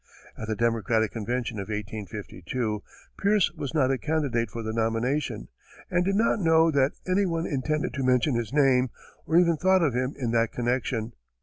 At 0.35 0.47
the 0.47 0.55
Democratic 0.55 1.11
convention 1.11 1.59
of 1.59 1.67
1852, 1.69 2.81
Pierce 3.21 3.51
was 3.51 3.75
not 3.75 3.91
a 3.91 3.99
candidate 3.99 4.49
for 4.49 4.63
the 4.63 4.73
nomination, 4.73 5.47
and 5.91 6.03
did 6.03 6.15
not 6.15 6.39
know 6.39 6.71
that 6.71 6.93
any 7.05 7.27
one 7.27 7.45
intended 7.45 7.93
to 7.93 8.03
mention 8.03 8.33
his 8.33 8.51
name, 8.51 8.89
or 9.27 9.37
even 9.37 9.57
thought 9.57 9.83
of 9.83 9.93
him 9.93 10.15
in 10.17 10.31
that 10.31 10.51
connection. 10.51 11.13